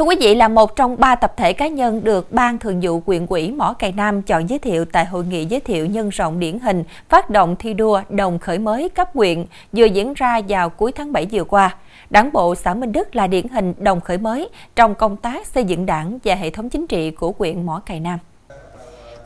[0.00, 3.00] Thưa quý vị, là một trong ba tập thể cá nhân được Ban Thường vụ
[3.00, 6.40] quyện quỹ Mỏ Cày Nam chọn giới thiệu tại hội nghị giới thiệu nhân rộng
[6.40, 10.70] điển hình phát động thi đua đồng khởi mới cấp huyện vừa diễn ra vào
[10.70, 11.76] cuối tháng 7 vừa qua.
[12.10, 15.64] Đảng bộ xã Minh Đức là điển hình đồng khởi mới trong công tác xây
[15.64, 18.18] dựng đảng và hệ thống chính trị của huyện Mỏ Cày Nam.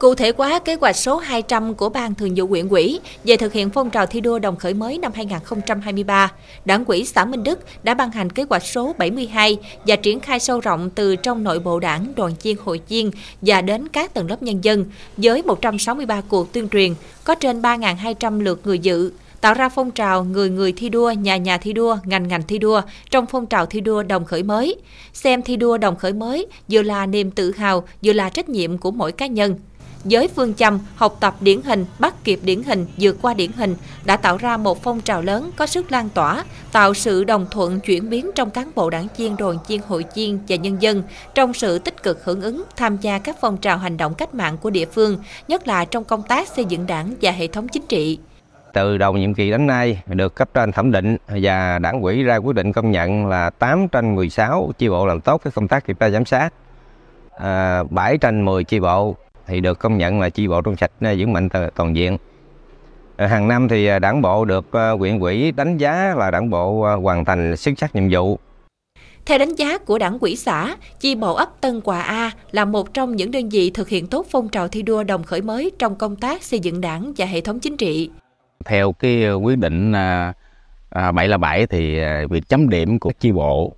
[0.04, 3.52] Cụ thể hóa kế hoạch số 200 của Ban Thường vụ huyện ủy về thực
[3.52, 6.32] hiện phong trào thi đua đồng khởi mới năm 2023,
[6.64, 10.40] Đảng ủy xã Minh Đức đã ban hành kế hoạch số 72 và triển khai
[10.40, 14.30] sâu rộng từ trong nội bộ đảng, đoàn chiên, hội chiên và đến các tầng
[14.30, 14.84] lớp nhân dân
[15.16, 16.94] với 163 cuộc tuyên truyền,
[17.24, 21.36] có trên 3.200 lượt người dự, tạo ra phong trào người người thi đua, nhà
[21.36, 22.80] nhà thi đua, ngành ngành thi đua
[23.10, 24.76] trong phong trào thi đua đồng khởi mới.
[25.12, 28.78] Xem thi đua đồng khởi mới vừa là niềm tự hào, vừa là trách nhiệm
[28.78, 29.58] của mỗi cá nhân
[30.04, 33.76] với phương châm học tập điển hình, bắt kịp điển hình, vượt qua điển hình
[34.04, 37.80] đã tạo ra một phong trào lớn có sức lan tỏa, tạo sự đồng thuận
[37.80, 41.02] chuyển biến trong cán bộ đảng chiên, đoàn chiên, hội chiên và nhân dân
[41.34, 44.58] trong sự tích cực hưởng ứng tham gia các phong trào hành động cách mạng
[44.58, 47.86] của địa phương, nhất là trong công tác xây dựng đảng và hệ thống chính
[47.86, 48.18] trị.
[48.72, 52.36] Từ đầu nhiệm kỳ đến nay được cấp trên thẩm định và đảng quỹ ra
[52.36, 55.86] quyết định công nhận là 8 trên 16 chi bộ làm tốt cái công tác
[55.86, 56.54] kiểm tra giám sát,
[57.38, 59.16] à, 7 trên 10 chi bộ
[59.46, 62.18] thì được công nhận là chi bộ trong sạch vững mạnh toàn diện.
[63.18, 66.82] Hàng năm thì à, đảng bộ được ờ, huyện ủy đánh giá là đảng bộ
[66.82, 68.38] ờ, hoàn thành xuất sắc nhiệm vụ.
[69.26, 72.94] Theo đánh giá của đảng quỹ xã, chi bộ ấp Tân Quà A là một
[72.94, 75.96] trong những đơn vị thực hiện tốt phong trào thi đua đồng khởi mới trong
[75.96, 78.10] công tác xây dựng đảng và hệ thống chính trị.
[78.64, 79.92] Theo cái quyết định
[80.90, 81.98] 707 à, thì
[82.30, 83.76] việc chấm điểm của chi bộ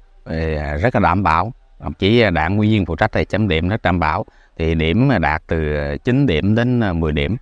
[0.82, 1.52] rất là đảm bảo.
[1.98, 4.26] Chỉ đảng ủy viên phụ trách thì chấm điểm rất đảm bảo
[4.58, 7.36] thì điểm đạt từ ờ, 9 điểm đến ờ, 10 điểm.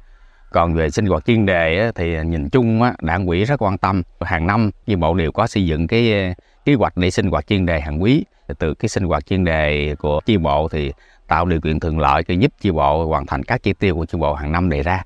[0.52, 4.02] Còn về sinh hoạt chuyên đề thì nhìn chung đảng quỹ rất quan tâm.
[4.20, 6.34] Hàng năm chi bộ đều có xây dựng cái ờ,
[6.64, 8.24] kế hoạch để sinh hoạt chuyên đề hàng quý.
[8.58, 10.92] Từ cái sinh hoạt chuyên đề của chi bộ thì
[11.28, 14.06] tạo điều kiện thuận lợi cho giúp chi bộ hoàn thành các chỉ tiêu của
[14.06, 15.02] chi bộ hàng năm đề ra.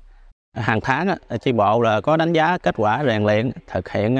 [0.55, 4.15] Hàng tháng chi bộ là có đánh giá kết quả rèn luyện, thực hiện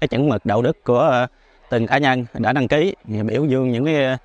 [0.00, 1.26] cái chuẩn mực đạo đức của
[1.70, 4.16] từng cá nhân đã đăng ký, biểu dương những cái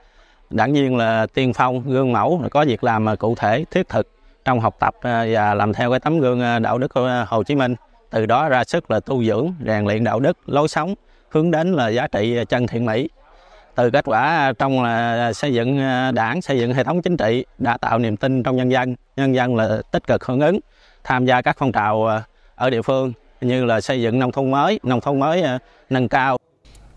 [0.49, 4.07] đảng viên là tiên phong, gương mẫu có việc làm cụ thể, thiết thực
[4.45, 7.25] trong học tập à, và làm theo cái tấm gương à, đạo đức của à,
[7.27, 7.75] Hồ Chí Minh.
[8.09, 10.95] Từ đó ra sức là tu dưỡng, rèn luyện đạo đức, lối sống,
[11.29, 13.09] hướng đến là giá trị chân thiện mỹ.
[13.75, 15.79] Từ kết quả trong là xây dựng
[16.13, 18.95] đảng, xây dựng hệ thống chính trị đã tạo niềm tin trong nhân dân.
[19.15, 20.59] Nhân dân là tích cực hưởng ứng,
[21.03, 22.21] tham gia các phong trào
[22.55, 25.43] ở địa phương như là xây dựng nông thôn mới, nông thôn mới
[25.89, 26.37] nâng cao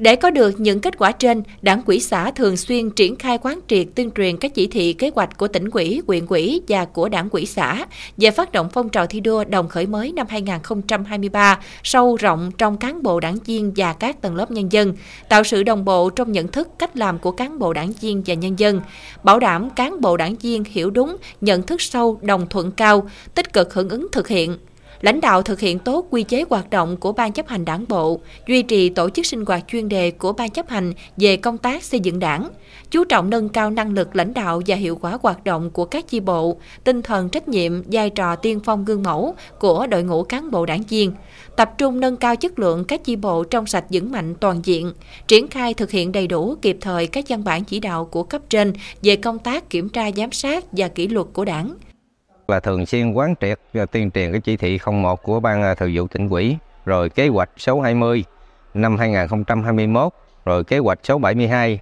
[0.03, 3.61] để có được những kết quả trên, Đảng quỹ xã thường xuyên triển khai quán
[3.69, 7.09] triệt tuyên truyền các chỉ thị kế hoạch của tỉnh quỹ, huyện quỹ và của
[7.09, 7.87] Đảng quỹ xã
[8.17, 12.77] về phát động phong trào thi đua đồng khởi mới năm 2023 sâu rộng trong
[12.77, 14.95] cán bộ đảng viên và các tầng lớp nhân dân,
[15.29, 18.35] tạo sự đồng bộ trong nhận thức cách làm của cán bộ đảng viên và
[18.35, 18.81] nhân dân,
[19.23, 23.53] bảo đảm cán bộ đảng viên hiểu đúng, nhận thức sâu, đồng thuận cao, tích
[23.53, 24.57] cực hưởng ứng thực hiện
[25.01, 28.21] lãnh đạo thực hiện tốt quy chế hoạt động của Ban chấp hành đảng bộ,
[28.49, 31.83] duy trì tổ chức sinh hoạt chuyên đề của Ban chấp hành về công tác
[31.83, 32.49] xây dựng đảng,
[32.91, 36.09] chú trọng nâng cao năng lực lãnh đạo và hiệu quả hoạt động của các
[36.09, 40.23] chi bộ, tinh thần trách nhiệm, vai trò tiên phong gương mẫu của đội ngũ
[40.23, 41.13] cán bộ đảng viên,
[41.57, 44.93] tập trung nâng cao chất lượng các chi bộ trong sạch vững mạnh toàn diện,
[45.29, 48.43] triển khai thực hiện đầy đủ kịp thời các văn bản chỉ đạo của cấp
[48.51, 48.73] trên
[49.03, 51.75] về công tác kiểm tra giám sát và kỷ luật của đảng
[52.53, 55.75] là thường xuyên quán triệt và tuyên truyền cái chỉ thị 01 của ban à,
[55.75, 58.25] thường vụ tỉnh ủy, rồi kế hoạch số 20
[58.75, 60.13] năm 2021,
[60.45, 61.81] rồi kế hoạch số 72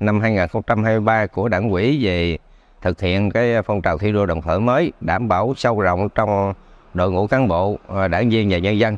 [0.00, 2.38] năm 2023 của đảng ủy về
[2.82, 6.54] thực hiện cái phong trào thi đua đồng khởi mới đảm bảo sâu rộng trong
[6.94, 8.96] đội ngũ cán bộ, à, đảng viên và nhân dân.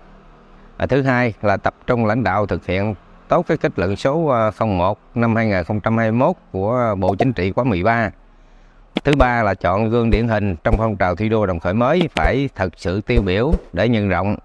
[0.76, 2.94] À, thứ hai là tập trung lãnh đạo thực hiện
[3.28, 8.10] tốt cái kết luận số à, 01 năm 2021 của Bộ Chính trị khóa 13
[9.05, 12.09] Thứ ba là chọn gương điển hình trong phong trào thi đua đồng khởi mới
[12.15, 14.37] phải thật sự tiêu biểu để nhân rộng,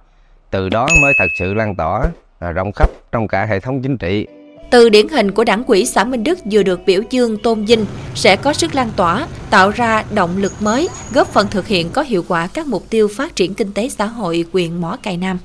[0.52, 2.06] từ đó mới thật sự lan tỏa
[2.40, 4.28] à, rộng khắp trong cả hệ thống chính trị.
[4.72, 7.86] Từ điển hình của đảng quỹ xã Minh Đức vừa được biểu dương tôn vinh
[8.16, 12.02] sẽ có sức lan tỏa, tạo ra động lực mới, góp phần thực hiện có
[12.02, 15.40] hiệu quả các mục tiêu phát triển kinh tế xã hội quyền Mỏ Cày Nam.